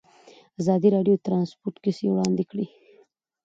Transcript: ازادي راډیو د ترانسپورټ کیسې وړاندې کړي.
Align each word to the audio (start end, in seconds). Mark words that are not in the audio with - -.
ازادي 0.59 0.87
راډیو 0.95 1.15
د 1.17 1.21
ترانسپورټ 1.25 1.75
کیسې 1.83 2.05
وړاندې 2.09 2.43
کړي. 2.51 2.65